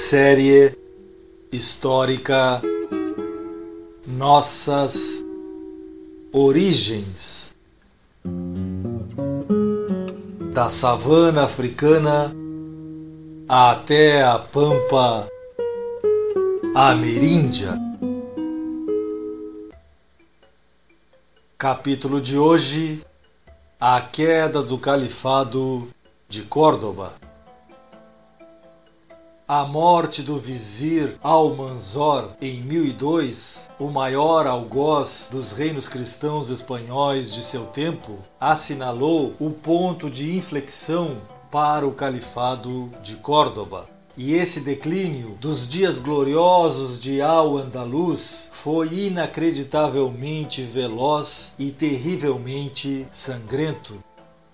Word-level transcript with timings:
Série 0.00 0.72
histórica 1.50 2.62
Nossas 4.06 5.24
Origens 6.32 7.52
da 10.54 10.70
savana 10.70 11.42
africana 11.42 12.32
até 13.48 14.22
a 14.22 14.38
pampa 14.38 15.26
ameríndia. 16.76 17.74
Capítulo 21.58 22.20
de 22.20 22.38
hoje: 22.38 23.02
A 23.80 24.00
queda 24.00 24.62
do 24.62 24.78
Califado 24.78 25.88
de 26.28 26.42
Córdoba. 26.42 27.12
A 29.50 29.64
morte 29.64 30.20
do 30.20 30.38
vizir 30.38 31.16
Almanzor 31.22 32.32
em 32.38 32.60
1002, 32.60 33.70
o 33.78 33.88
maior 33.88 34.46
algoz 34.46 35.28
dos 35.30 35.52
reinos 35.52 35.88
cristãos 35.88 36.50
espanhóis 36.50 37.32
de 37.32 37.42
seu 37.42 37.64
tempo, 37.64 38.18
assinalou 38.38 39.32
o 39.40 39.50
ponto 39.50 40.10
de 40.10 40.36
inflexão 40.36 41.16
para 41.50 41.86
o 41.86 41.94
califado 41.94 42.92
de 43.02 43.16
Córdoba. 43.16 43.86
E 44.18 44.34
esse 44.34 44.60
declínio 44.60 45.30
dos 45.40 45.66
dias 45.66 45.96
gloriosos 45.96 47.00
de 47.00 47.22
Al-Andalus 47.22 48.50
foi 48.52 49.06
inacreditavelmente 49.06 50.60
veloz 50.60 51.54
e 51.58 51.70
terrivelmente 51.70 53.06
sangrento. 53.10 53.96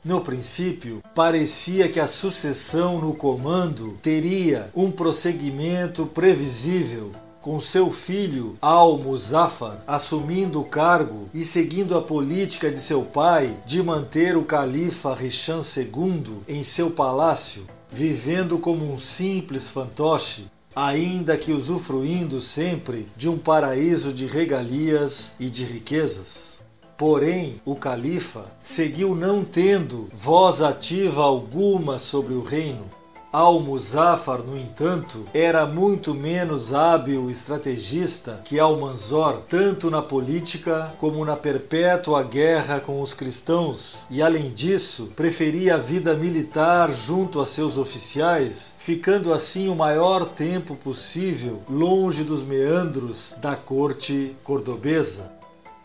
No 0.05 0.21
princípio, 0.21 1.01
parecia 1.15 1.89
que 1.89 1.99
a 1.99 2.07
sucessão 2.07 3.01
no 3.01 3.15
comando 3.15 3.97
teria 4.03 4.69
um 4.77 4.91
prosseguimento 4.91 6.05
previsível, 6.05 7.11
com 7.41 7.59
seu 7.59 7.91
filho 7.91 8.55
Al-Muzaffar 8.61 9.83
assumindo 9.87 10.61
o 10.61 10.65
cargo 10.65 11.31
e 11.33 11.43
seguindo 11.43 11.97
a 11.97 12.03
política 12.03 12.71
de 12.71 12.79
seu 12.79 13.01
pai 13.01 13.57
de 13.65 13.83
manter 13.83 14.37
o 14.37 14.45
califa 14.45 15.17
Hisham 15.19 15.63
II 15.75 16.35
em 16.47 16.63
seu 16.63 16.91
palácio, 16.91 17.63
vivendo 17.91 18.59
como 18.59 18.93
um 18.93 18.99
simples 18.99 19.69
fantoche, 19.69 20.45
ainda 20.77 21.35
que 21.35 21.51
usufruindo 21.51 22.43
sempre 22.43 23.07
de 23.17 23.27
um 23.27 23.39
paraíso 23.39 24.13
de 24.13 24.27
regalias 24.27 25.33
e 25.41 25.49
de 25.49 25.65
riquezas. 25.65 26.54
Porém, 26.97 27.61
o 27.65 27.75
califa 27.75 28.45
seguiu 28.63 29.17
não 29.17 29.45
tendo 29.45 30.09
voz 30.13 30.61
ativa 30.61 31.23
alguma 31.23 31.99
sobre 31.99 32.35
o 32.35 32.43
reino. 32.43 32.85
Al-Muzaffar, 33.33 34.39
no 34.45 34.57
entanto, 34.57 35.27
era 35.35 35.67
muito 35.67 36.15
menos 36.15 36.73
hábil 36.73 37.29
estrategista 37.29 38.41
que 38.45 38.61
Al-Manzor, 38.61 39.39
tanto 39.49 39.91
na 39.91 40.01
política 40.01 40.95
como 41.01 41.25
na 41.25 41.35
perpétua 41.35 42.23
guerra 42.23 42.79
com 42.79 43.03
os 43.03 43.13
cristãos, 43.13 44.07
e 44.09 44.23
além 44.23 44.51
disso, 44.51 45.11
preferia 45.17 45.75
a 45.75 45.79
vida 45.79 46.15
militar 46.15 46.95
junto 46.95 47.41
a 47.41 47.47
seus 47.47 47.77
oficiais, 47.77 48.77
ficando 48.79 49.35
assim 49.35 49.69
o 49.69 49.75
maior 49.75 50.25
tempo 50.27 50.77
possível 50.77 51.61
longe 51.69 52.23
dos 52.23 52.45
meandros 52.45 53.35
da 53.41 53.57
corte 53.57 54.37
cordobesa. 54.45 55.44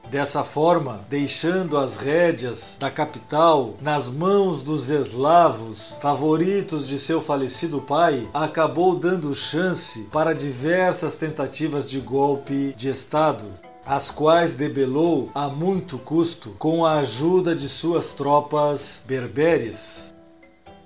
Dessa 0.09 0.43
forma, 0.43 0.99
deixando 1.07 1.77
as 1.77 1.95
rédeas 1.95 2.77
da 2.79 2.89
capital 2.89 3.75
nas 3.79 4.09
mãos 4.09 4.63
dos 4.63 4.89
eslavos, 4.89 5.97
favoritos 6.01 6.87
de 6.87 6.99
seu 6.99 7.21
falecido 7.21 7.79
pai, 7.79 8.27
acabou 8.33 8.95
dando 8.95 9.35
chance 9.35 9.99
para 10.11 10.33
diversas 10.33 11.15
tentativas 11.15 11.87
de 11.87 11.99
golpe 11.99 12.73
de 12.75 12.89
Estado, 12.89 13.45
as 13.85 14.09
quais 14.09 14.55
debelou 14.55 15.29
a 15.35 15.47
muito 15.47 15.99
custo 15.99 16.51
com 16.57 16.83
a 16.83 16.93
ajuda 16.95 17.55
de 17.55 17.69
suas 17.69 18.13
tropas 18.13 19.03
berberes. 19.05 20.11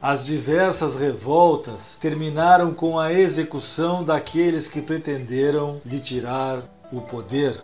As 0.01 0.25
diversas 0.25 0.97
revoltas 0.97 1.97
terminaram 1.97 2.73
com 2.73 2.99
a 2.99 3.13
execução 3.13 4.03
daqueles 4.03 4.67
que 4.67 4.81
pretenderam 4.81 5.79
lhe 5.85 5.97
tirar 5.97 6.61
o 6.91 6.99
poder. 6.99 7.57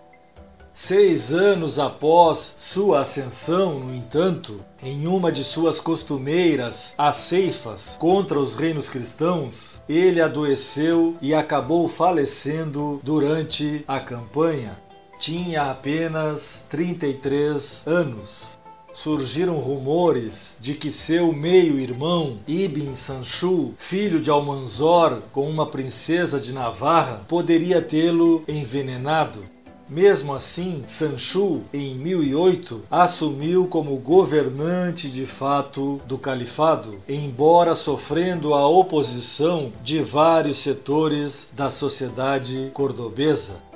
Seis 0.74 1.32
anos 1.34 1.78
após 1.78 2.54
sua 2.58 3.02
ascensão, 3.02 3.80
no 3.80 3.94
entanto, 3.94 4.60
em 4.82 5.08
uma 5.08 5.32
de 5.32 5.44
suas 5.44 5.82
costumeiras 5.82 6.94
aceifas 6.98 7.98
contra 8.00 8.40
os 8.40 8.56
reinos 8.56 8.90
cristãos, 8.90 9.82
ele 9.90 10.22
adoeceu 10.22 11.16
e 11.22 11.34
acabou 11.34 11.90
falecendo 11.90 13.00
durante 13.04 13.84
a 13.88 14.00
campanha. 14.00 14.78
Tinha 15.20 15.70
apenas 15.70 16.64
33 16.70 17.84
anos 17.86 18.60
surgiram 18.94 19.56
rumores 19.60 20.56
de 20.60 20.74
que 20.74 20.92
seu 20.92 21.32
meio-irmão, 21.32 22.38
Ibn 22.46 22.96
Sanchu, 22.96 23.74
filho 23.78 24.20
de 24.20 24.30
Almanzor 24.30 25.22
com 25.32 25.50
uma 25.50 25.66
princesa 25.66 26.40
de 26.40 26.52
Navarra, 26.52 27.22
poderia 27.28 27.82
tê-lo 27.82 28.44
envenenado. 28.48 29.42
Mesmo 29.90 30.36
assim, 30.36 30.84
Sanchu, 30.88 31.62
em 31.74 31.96
1008, 31.96 32.82
assumiu 32.92 33.68
como 33.68 33.98
governante 33.98 35.10
de 35.10 35.26
fato 35.26 36.00
do 36.06 36.16
califado, 36.16 36.96
embora 37.08 37.74
sofrendo 37.74 38.54
a 38.54 38.68
oposição 38.68 39.72
de 39.84 40.00
vários 40.02 40.60
setores 40.60 41.50
da 41.54 41.72
sociedade 41.72 42.70
cordobesa. 42.72 43.69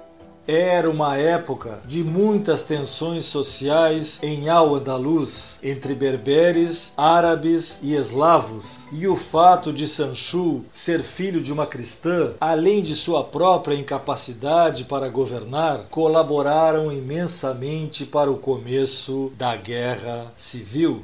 Era 0.46 0.90
uma 0.90 1.18
época 1.18 1.80
de 1.86 2.04
muitas 2.04 2.64
tensões 2.64 3.24
sociais 3.24 4.20
em 4.22 4.50
Al-Andalus 4.50 5.58
entre 5.64 5.96
berberes, 5.96 6.92
árabes 6.98 7.80
e 7.82 7.96
eslavos, 7.96 8.88
e 8.92 9.08
o 9.08 9.16
fato 9.16 9.72
de 9.72 9.88
Sanchu 9.88 10.62
ser 10.74 11.02
filho 11.02 11.42
de 11.42 11.54
uma 11.54 11.66
cristã, 11.66 12.34
além 12.42 12.84
de 12.84 12.94
sua 12.94 13.24
própria 13.24 13.76
incapacidade 13.76 14.84
para 14.84 15.08
governar, 15.08 15.86
colaboraram 15.90 16.92
imensamente 16.92 18.06
para 18.06 18.30
o 18.30 18.38
começo 18.38 19.32
da 19.38 19.56
guerra 19.56 20.26
civil. 20.36 21.04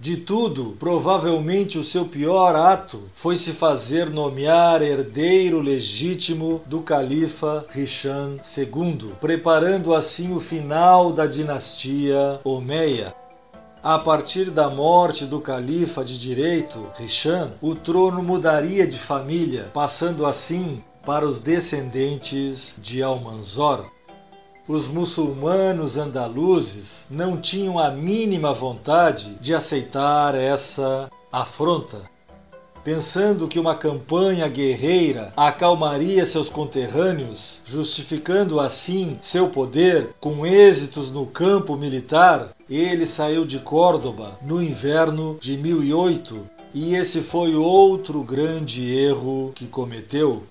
De 0.00 0.16
tudo, 0.16 0.76
provavelmente 0.78 1.76
o 1.76 1.82
seu 1.82 2.04
pior 2.04 2.54
ato 2.54 3.00
foi 3.16 3.36
se 3.36 3.50
fazer 3.50 4.08
nomear 4.08 4.80
herdeiro 4.80 5.60
legítimo 5.60 6.62
do 6.66 6.82
califa 6.82 7.66
Hisham 7.74 8.38
II, 8.56 9.10
preparando 9.20 9.92
assim 9.92 10.32
o 10.32 10.38
final 10.38 11.12
da 11.12 11.26
dinastia 11.26 12.38
Omeia. 12.44 13.12
A 13.82 13.98
partir 13.98 14.52
da 14.52 14.70
morte 14.70 15.24
do 15.24 15.40
califa 15.40 16.04
de 16.04 16.16
direito, 16.16 16.80
Hisham, 17.00 17.50
o 17.60 17.74
trono 17.74 18.22
mudaria 18.22 18.86
de 18.86 18.98
família, 18.98 19.66
passando 19.74 20.24
assim 20.24 20.80
para 21.04 21.26
os 21.26 21.40
descendentes 21.40 22.76
de 22.78 23.02
Almanzor 23.02 23.84
os 24.68 24.86
muçulmanos 24.86 25.96
andaluzes 25.96 27.06
não 27.10 27.38
tinham 27.38 27.78
a 27.78 27.90
mínima 27.90 28.52
vontade 28.52 29.34
de 29.40 29.54
aceitar 29.54 30.34
essa 30.34 31.08
afronta. 31.32 31.98
Pensando 32.84 33.48
que 33.48 33.58
uma 33.58 33.74
campanha 33.74 34.46
guerreira 34.46 35.32
acalmaria 35.36 36.24
seus 36.24 36.48
conterrâneos, 36.48 37.62
justificando 37.66 38.60
assim 38.60 39.18
seu 39.20 39.48
poder 39.48 40.10
com 40.20 40.46
êxitos 40.46 41.10
no 41.10 41.26
campo 41.26 41.76
militar, 41.76 42.48
ele 42.68 43.06
saiu 43.06 43.44
de 43.44 43.58
Córdoba 43.58 44.32
no 44.42 44.62
inverno 44.62 45.38
de 45.40 45.56
1008 45.56 46.58
e 46.74 46.94
esse 46.94 47.22
foi 47.22 47.54
outro 47.54 48.22
grande 48.22 48.94
erro 48.94 49.52
que 49.54 49.66
cometeu. 49.66 50.42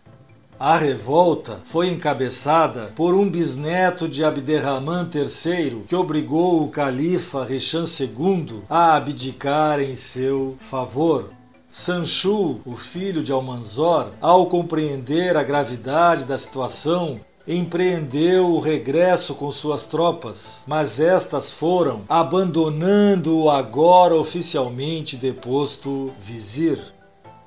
A 0.59 0.75
revolta 0.75 1.59
foi 1.65 1.89
encabeçada 1.89 2.91
por 2.95 3.13
um 3.13 3.29
bisneto 3.29 4.07
de 4.07 4.23
Abderrahman 4.23 5.07
III 5.13 5.83
que 5.87 5.95
obrigou 5.95 6.63
o 6.63 6.69
califa 6.69 7.45
Richan 7.45 7.85
II 7.85 8.61
a 8.67 8.95
abdicar 8.95 9.79
em 9.79 9.95
seu 9.95 10.57
favor. 10.59 11.29
Sanchu, 11.69 12.59
o 12.65 12.75
filho 12.75 13.21
de 13.21 13.31
Almanzor, 13.31 14.07
ao 14.19 14.47
compreender 14.47 15.37
a 15.37 15.43
gravidade 15.43 16.23
da 16.23 16.39
situação, 16.39 17.19
empreendeu 17.47 18.47
o 18.47 18.59
regresso 18.59 19.35
com 19.35 19.51
suas 19.51 19.83
tropas, 19.85 20.61
mas 20.65 20.99
estas 20.99 21.51
foram 21.51 22.01
abandonando 22.09 23.43
o 23.43 23.51
agora 23.51 24.15
oficialmente 24.15 25.15
deposto 25.17 26.11
vizir. 26.19 26.96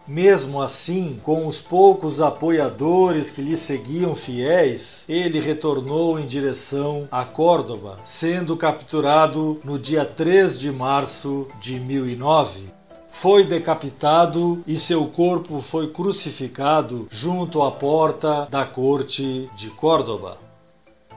Mesmo 0.07 0.61
assim, 0.61 1.21
com 1.23 1.47
os 1.47 1.61
poucos 1.61 2.21
apoiadores 2.21 3.31
que 3.31 3.43
lhe 3.43 3.57
seguiam 3.57 4.17
fiéis, 4.17 5.05
ele 5.09 5.41
retornou 5.41 6.19
em 6.19 6.27
direção 6.27 7.07
a 7.13 7.25
Córdoba, 7.25 7.99
sendo 8.05 8.57
capturado 8.57 9.61
no 9.65 9.79
dia 9.79 10.05
3 10.05 10.59
de 10.59 10.73
março 10.73 11.47
de 11.61 11.79
1009 11.79 12.81
foi 13.11 13.45
decapitado 13.45 14.63
e 14.67 14.79
seu 14.79 15.05
corpo 15.05 15.61
foi 15.61 15.89
crucificado 15.89 17.07
junto 17.11 17.61
à 17.61 17.71
porta 17.71 18.47
da 18.51 18.65
corte 18.65 19.51
de 19.57 19.69
Córdoba. 19.71 20.39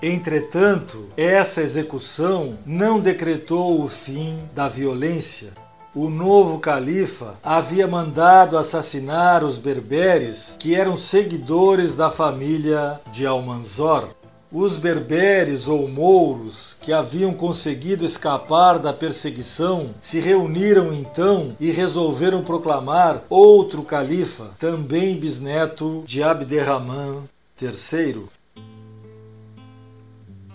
Entretanto, 0.01 1.07
essa 1.15 1.61
execução 1.61 2.57
não 2.65 2.99
decretou 2.99 3.81
o 3.81 3.87
fim 3.87 4.37
da 4.53 4.67
violência, 4.67 5.53
o 5.95 6.09
novo 6.09 6.57
califa 6.57 7.35
havia 7.43 7.87
mandado 7.87 8.57
assassinar 8.57 9.43
os 9.43 9.57
berberes 9.57 10.55
que 10.59 10.73
eram 10.73 10.97
seguidores 10.97 11.95
da 11.95 12.09
família 12.09 12.99
de 13.11 13.27
Almanzor. 13.27 14.07
Os 14.51 14.75
berberes 14.75 15.67
ou 15.67 15.87
mouros 15.87 16.77
que 16.79 16.93
haviam 16.93 17.33
conseguido 17.33 18.05
escapar 18.05 18.77
da 18.77 18.93
perseguição 18.93 19.89
se 19.99 20.19
reuniram 20.19 20.93
então 20.93 21.55
e 21.59 21.71
resolveram 21.71 22.43
proclamar 22.43 23.21
outro 23.29 23.81
califa, 23.83 24.51
também 24.59 25.15
bisneto 25.15 26.03
de 26.05 26.21
Abderrahman 26.21 27.23
III. 27.59 28.23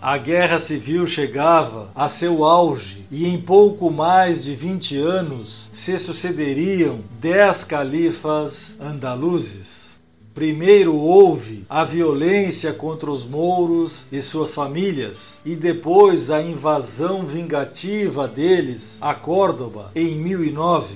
A 0.01 0.17
guerra 0.17 0.61
civil 0.61 1.09
chegava 1.09 1.89
a 1.93 2.09
seu 2.09 2.45
auge 2.45 3.05
e 3.11 3.27
em 3.27 3.37
pouco 3.37 3.91
mais 3.91 4.45
de 4.45 4.55
20 4.55 4.97
anos 4.97 5.69
se 5.73 5.99
sucederiam 5.99 7.01
dez 7.21 7.65
califas 7.65 8.77
andaluzes. 8.81 9.99
Primeiro 10.33 10.95
houve 10.95 11.65
a 11.69 11.83
violência 11.83 12.73
contra 12.73 13.11
os 13.11 13.25
mouros 13.25 14.05
e 14.13 14.23
suas 14.23 14.55
famílias, 14.55 15.41
e 15.45 15.57
depois 15.57 16.31
a 16.31 16.41
invasão 16.41 17.27
vingativa 17.27 18.29
deles 18.29 18.99
a 19.01 19.15
Córdoba 19.15 19.91
em 19.97 20.15
1009. 20.15 20.95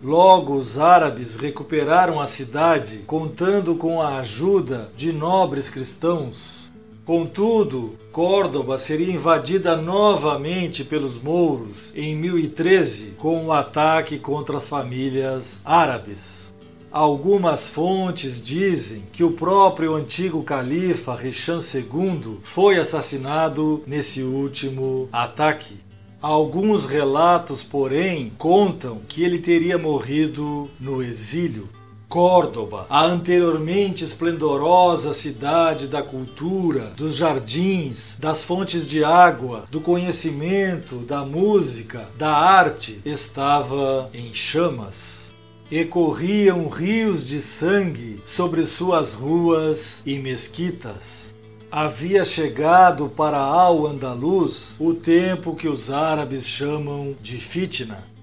Logo, 0.00 0.54
os 0.54 0.78
árabes 0.78 1.34
recuperaram 1.34 2.20
a 2.20 2.26
cidade, 2.28 2.98
contando 3.04 3.74
com 3.74 4.00
a 4.00 4.18
ajuda 4.18 4.88
de 4.96 5.12
nobres 5.12 5.68
cristãos. 5.68 6.63
Contudo, 7.04 7.98
Córdoba 8.10 8.78
seria 8.78 9.12
invadida 9.12 9.76
novamente 9.76 10.82
pelos 10.84 11.20
mouros 11.20 11.92
em 11.94 12.16
1013 12.16 13.16
com 13.18 13.36
o 13.42 13.46
um 13.46 13.52
ataque 13.52 14.18
contra 14.18 14.56
as 14.56 14.66
famílias 14.66 15.60
árabes. 15.66 16.54
Algumas 16.90 17.66
fontes 17.66 18.42
dizem 18.42 19.02
que 19.12 19.22
o 19.22 19.32
próprio 19.32 19.94
antigo 19.94 20.42
califa 20.44 21.14
Richan 21.14 21.58
II 21.58 22.38
foi 22.42 22.78
assassinado 22.78 23.82
nesse 23.86 24.22
último 24.22 25.06
ataque. 25.12 25.74
Alguns 26.22 26.86
relatos, 26.86 27.62
porém, 27.62 28.32
contam 28.38 28.98
que 29.06 29.22
ele 29.22 29.40
teria 29.40 29.76
morrido 29.76 30.70
no 30.80 31.02
exílio. 31.02 31.68
Córdoba, 32.14 32.86
a 32.88 33.04
anteriormente 33.04 34.04
esplendorosa 34.04 35.12
cidade 35.12 35.88
da 35.88 36.00
cultura, 36.00 36.92
dos 36.96 37.16
jardins, 37.16 38.18
das 38.20 38.44
fontes 38.44 38.88
de 38.88 39.02
água, 39.02 39.64
do 39.68 39.80
conhecimento, 39.80 40.98
da 40.98 41.24
música, 41.24 42.08
da 42.16 42.30
arte, 42.30 43.00
estava 43.04 44.08
em 44.14 44.32
chamas. 44.32 45.34
E 45.68 45.84
corriam 45.84 46.68
rios 46.68 47.26
de 47.26 47.40
sangue 47.40 48.22
sobre 48.24 48.64
suas 48.64 49.14
ruas 49.14 50.00
e 50.06 50.16
mesquitas. 50.16 51.34
Havia 51.68 52.24
chegado 52.24 53.08
para 53.08 53.38
Al-Andalus 53.38 54.76
o 54.78 54.94
tempo 54.94 55.56
que 55.56 55.66
os 55.66 55.90
árabes 55.90 56.46
chamam 56.46 57.12
de 57.20 57.38
fitna 57.38 58.13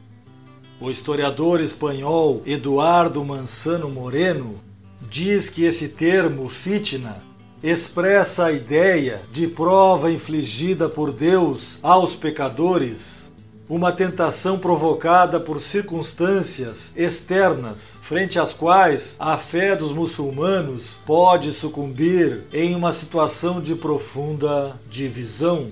o 0.82 0.90
historiador 0.90 1.62
espanhol 1.62 2.42
Eduardo 2.44 3.24
Manzano 3.24 3.88
Moreno 3.88 4.56
diz 5.00 5.48
que 5.48 5.64
esse 5.64 5.90
termo 5.90 6.50
fitna 6.50 7.24
expressa 7.62 8.46
a 8.46 8.52
ideia 8.52 9.22
de 9.32 9.46
prova 9.46 10.12
infligida 10.12 10.90
por 10.90 11.14
Deus 11.14 11.78
aos 11.84 12.16
pecadores, 12.16 13.32
uma 13.70 13.92
tentação 13.92 14.58
provocada 14.58 15.40
por 15.40 15.62
circunstâncias 15.62 16.92
externas, 16.96 18.00
frente 18.02 18.40
às 18.40 18.52
quais 18.52 19.16
a 19.20 19.38
fé 19.38 19.76
dos 19.76 19.94
muçulmanos 19.94 21.00
pode 21.06 21.54
sucumbir 21.54 22.42
em 22.52 22.74
uma 22.74 22.92
situação 22.92 23.62
de 23.62 23.76
profunda 23.76 24.76
divisão. 24.90 25.68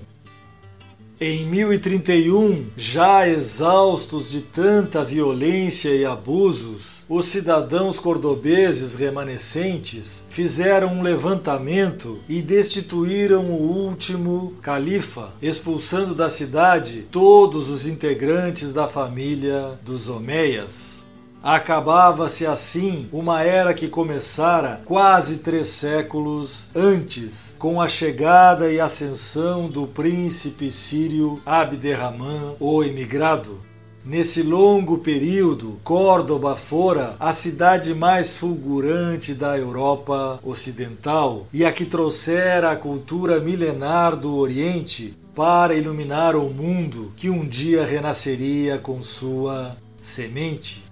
Em 1.22 1.44
1031, 1.44 2.64
já 2.78 3.28
exaustos 3.28 4.30
de 4.30 4.40
tanta 4.40 5.04
violência 5.04 5.90
e 5.90 6.02
abusos, 6.02 7.02
os 7.10 7.26
cidadãos 7.26 7.98
cordobeses 7.98 8.94
remanescentes 8.94 10.24
fizeram 10.30 10.94
um 10.94 11.02
levantamento 11.02 12.16
e 12.26 12.40
destituíram 12.40 13.44
o 13.50 13.86
último 13.86 14.54
califa, 14.62 15.28
expulsando 15.42 16.14
da 16.14 16.30
cidade 16.30 17.04
todos 17.12 17.68
os 17.68 17.86
integrantes 17.86 18.72
da 18.72 18.88
família 18.88 19.78
dos 19.84 20.08
Omeias. 20.08 20.89
Acabava-se 21.42 22.44
assim 22.44 23.08
uma 23.10 23.42
era 23.42 23.72
que 23.72 23.88
começara 23.88 24.82
quase 24.84 25.38
três 25.38 25.68
séculos 25.68 26.66
antes, 26.76 27.54
com 27.58 27.80
a 27.80 27.88
chegada 27.88 28.70
e 28.70 28.78
ascensão 28.78 29.66
do 29.66 29.86
príncipe 29.86 30.70
sírio 30.70 31.40
Abderrahman, 31.46 32.56
o 32.60 32.84
emigrado. 32.84 33.58
Nesse 34.04 34.42
longo 34.42 34.98
período, 34.98 35.78
Córdoba 35.82 36.56
fora 36.56 37.16
a 37.18 37.32
cidade 37.32 37.94
mais 37.94 38.36
fulgurante 38.36 39.32
da 39.32 39.56
Europa 39.56 40.38
Ocidental 40.42 41.46
e 41.54 41.64
a 41.64 41.72
que 41.72 41.86
trouxera 41.86 42.70
a 42.70 42.76
cultura 42.76 43.40
milenar 43.40 44.14
do 44.14 44.36
Oriente 44.36 45.14
para 45.34 45.74
iluminar 45.74 46.36
o 46.36 46.50
mundo 46.50 47.12
que 47.16 47.30
um 47.30 47.46
dia 47.46 47.84
renasceria 47.84 48.76
com 48.76 49.02
sua 49.02 49.74
semente. 50.00 50.89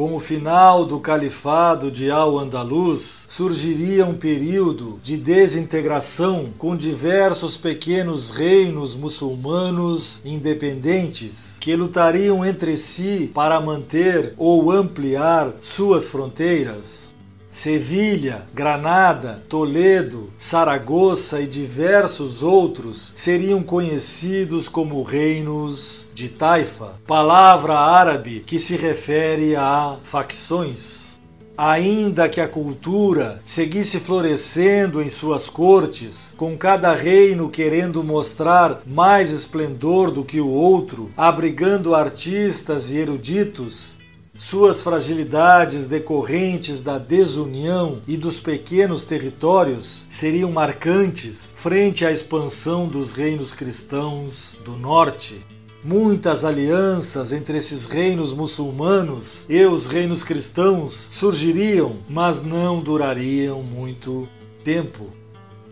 Com 0.00 0.16
o 0.16 0.18
final 0.18 0.86
do 0.86 0.98
califado 0.98 1.90
de 1.90 2.10
Al-Andalus, 2.10 3.26
surgiria 3.28 4.06
um 4.06 4.14
período 4.14 4.98
de 5.02 5.18
desintegração 5.18 6.46
com 6.56 6.74
diversos 6.74 7.58
pequenos 7.58 8.30
reinos 8.30 8.96
muçulmanos 8.96 10.22
independentes 10.24 11.58
que 11.60 11.76
lutariam 11.76 12.42
entre 12.42 12.78
si 12.78 13.30
para 13.34 13.60
manter 13.60 14.32
ou 14.38 14.72
ampliar 14.72 15.52
suas 15.60 16.06
fronteiras. 16.08 17.09
Sevilha, 17.50 18.42
Granada, 18.54 19.42
Toledo, 19.48 20.32
Saragoça 20.38 21.40
e 21.40 21.48
diversos 21.48 22.44
outros 22.44 23.12
seriam 23.16 23.60
conhecidos 23.60 24.68
como 24.68 25.02
reinos 25.02 26.06
de 26.14 26.28
Taifa, 26.28 26.92
palavra 27.08 27.74
árabe 27.74 28.44
que 28.46 28.60
se 28.60 28.76
refere 28.76 29.56
a 29.56 29.96
facções. 30.04 31.18
Ainda 31.58 32.28
que 32.28 32.40
a 32.40 32.48
cultura 32.48 33.42
seguisse 33.44 33.98
florescendo 33.98 35.02
em 35.02 35.10
suas 35.10 35.50
cortes, 35.50 36.32
com 36.36 36.56
cada 36.56 36.92
reino 36.92 37.50
querendo 37.50 38.02
mostrar 38.04 38.80
mais 38.86 39.30
esplendor 39.30 40.10
do 40.10 40.24
que 40.24 40.40
o 40.40 40.48
outro, 40.48 41.10
abrigando 41.16 41.94
artistas 41.94 42.90
e 42.90 42.96
eruditos, 42.96 43.99
suas 44.40 44.82
fragilidades 44.82 45.86
decorrentes 45.86 46.80
da 46.80 46.96
desunião 46.96 47.98
e 48.08 48.16
dos 48.16 48.40
pequenos 48.40 49.04
territórios 49.04 50.06
seriam 50.08 50.50
marcantes 50.50 51.52
frente 51.54 52.06
à 52.06 52.10
expansão 52.10 52.88
dos 52.88 53.12
reinos 53.12 53.52
cristãos 53.52 54.56
do 54.64 54.72
norte. 54.78 55.44
Muitas 55.84 56.42
alianças 56.42 57.32
entre 57.32 57.58
esses 57.58 57.84
reinos 57.84 58.32
muçulmanos 58.32 59.44
e 59.46 59.62
os 59.66 59.86
reinos 59.86 60.24
cristãos 60.24 60.94
surgiriam, 60.94 61.96
mas 62.08 62.42
não 62.42 62.80
durariam 62.80 63.62
muito 63.62 64.26
tempo. 64.64 65.19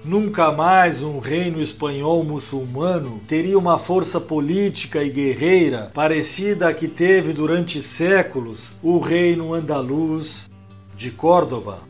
Nunca 0.08 0.50
mais 0.50 1.02
um 1.02 1.18
reino 1.18 1.60
espanhol 1.60 2.24
muçulmano 2.24 3.20
teria 3.28 3.58
uma 3.58 3.78
força 3.78 4.18
política 4.18 5.04
e 5.04 5.10
guerreira 5.10 5.90
parecida 5.92 6.70
à 6.70 6.72
que 6.72 6.88
teve 6.88 7.34
durante 7.34 7.82
séculos 7.82 8.76
o 8.82 8.98
reino 9.00 9.52
andaluz 9.52 10.48
de 10.96 11.10
Córdoba. 11.10 11.80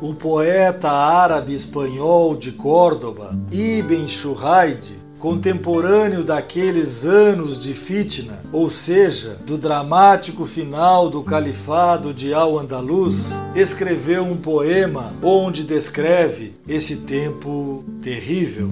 O 0.00 0.12
poeta 0.12 0.90
árabe-espanhol 0.90 2.34
de 2.34 2.50
Córdoba, 2.50 3.30
Ibn 3.52 4.08
Shurraid, 4.08 4.98
contemporâneo 5.22 6.24
daqueles 6.24 7.04
anos 7.04 7.56
de 7.56 7.72
fitna, 7.74 8.40
ou 8.52 8.68
seja, 8.68 9.36
do 9.46 9.56
dramático 9.56 10.44
final 10.44 11.08
do 11.08 11.22
califado 11.22 12.12
de 12.12 12.34
Al-Andalus, 12.34 13.30
escreveu 13.54 14.24
um 14.24 14.36
poema 14.36 15.12
onde 15.22 15.62
descreve 15.62 16.52
esse 16.66 16.96
tempo 16.96 17.84
terrível. 18.02 18.68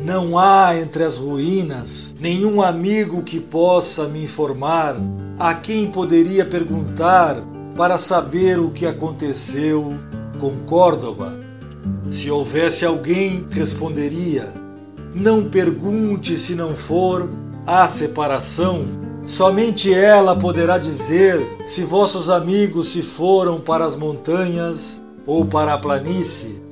Não 0.00 0.36
há 0.36 0.76
entre 0.76 1.04
as 1.04 1.16
ruínas 1.16 2.12
nenhum 2.18 2.60
amigo 2.60 3.22
que 3.22 3.38
possa 3.38 4.08
me 4.08 4.24
informar, 4.24 4.96
a 5.38 5.54
quem 5.54 5.92
poderia 5.92 6.44
perguntar 6.44 7.36
para 7.76 7.98
saber 7.98 8.58
o 8.58 8.68
que 8.68 8.84
aconteceu 8.84 9.94
com 10.40 10.50
Córdoba 10.66 11.45
se 12.10 12.30
houvesse 12.30 12.84
alguém, 12.84 13.46
responderia: 13.50 14.46
Não 15.14 15.44
pergunte 15.44 16.36
se 16.36 16.54
não 16.54 16.76
for 16.76 17.28
a 17.66 17.86
separação. 17.88 18.84
Somente 19.26 19.92
ela 19.92 20.36
poderá 20.36 20.78
dizer 20.78 21.44
se 21.66 21.82
vossos 21.82 22.30
amigos 22.30 22.90
se 22.90 23.02
foram 23.02 23.60
para 23.60 23.84
as 23.84 23.96
montanhas 23.96 25.02
ou 25.26 25.44
para 25.44 25.74
a 25.74 25.78
planície. 25.78 26.62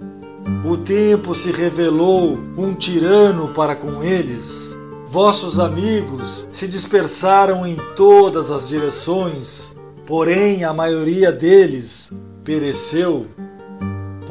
O 0.65 0.77
tempo 0.77 1.35
se 1.35 1.51
revelou 1.51 2.39
um 2.57 2.73
tirano 2.75 3.49
para 3.49 3.75
com 3.75 4.05
eles. 4.05 4.79
Vossos 5.09 5.59
amigos 5.59 6.47
se 6.53 6.69
dispersaram 6.69 7.67
em 7.67 7.77
todas 7.97 8.51
as 8.51 8.69
direções, 8.69 9.75
porém 10.07 10.65
a 10.65 10.73
maioria 10.73 11.33
deles 11.33 12.13
pereceu 12.45 13.27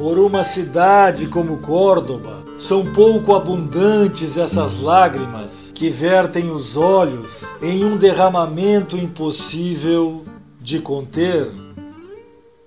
por 0.04 0.18
uma 0.18 0.44
cidade 0.44 1.28
como 1.28 1.56
Córdoba, 1.60 2.44
são 2.58 2.84
pouco 2.92 3.34
abundantes 3.34 4.36
essas 4.36 4.78
lágrimas 4.78 5.70
que 5.74 5.88
vertem 5.88 6.50
os 6.50 6.76
olhos 6.76 7.54
em 7.62 7.86
um 7.86 7.96
derramamento 7.96 8.98
impossível 8.98 10.22
de 10.60 10.78
conter. 10.78 11.50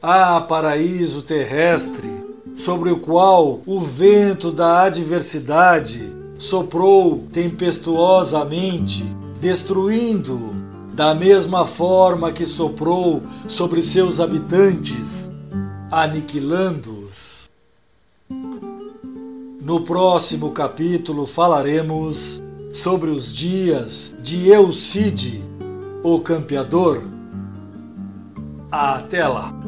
Há 0.02 0.42
paraíso 0.42 1.22
terrestre 1.22 2.10
sobre 2.56 2.90
o 2.90 2.98
qual 2.98 3.60
o 3.68 3.82
vento 3.82 4.52
da 4.52 4.82
adversidade 4.86 6.12
soprou 6.40 7.24
tempestuosamente, 7.32 9.06
destruindo 9.40 10.56
da 10.92 11.14
mesma 11.14 11.68
forma 11.68 12.32
que 12.32 12.48
soprou 12.48 13.22
sobre 13.48 13.84
seus 13.84 14.20
habitantes, 14.20 15.32
aniquilando-os. 15.92 16.97
No 19.68 19.82
próximo 19.82 20.52
capítulo 20.52 21.28
falaremos 21.28 22.42
sobre 22.72 23.10
os 23.10 23.36
dias 23.36 24.16
de 24.18 24.48
Eucide, 24.48 25.44
o 26.02 26.22
campeador. 26.22 27.04
Até 28.72 29.28
lá! 29.28 29.67